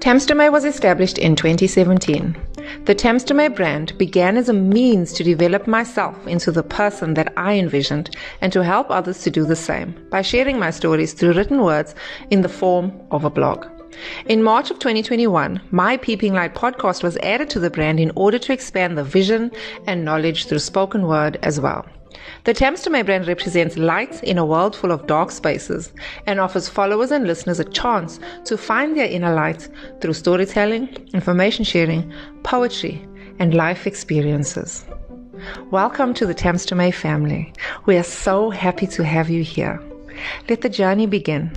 [0.00, 2.34] Thames was established in 2017.
[2.86, 7.58] The Thames brand began as a means to develop myself into the person that I
[7.58, 11.62] envisioned and to help others to do the same by sharing my stories through written
[11.62, 11.94] words
[12.30, 13.66] in the form of a blog.
[14.28, 18.38] In March of 2021, my Peeping Light podcast was added to the brand in order
[18.38, 19.50] to expand the vision
[19.86, 21.86] and knowledge through spoken word as well.
[22.44, 25.94] The Thames to May brand represents light in a world full of dark spaces
[26.26, 29.66] and offers followers and listeners a chance to find their inner light
[30.02, 33.02] through storytelling, information sharing, poetry,
[33.38, 34.84] and life experiences.
[35.70, 37.50] Welcome to the Thames to May family.
[37.86, 39.82] We are so happy to have you here.
[40.50, 41.50] Let the journey begin.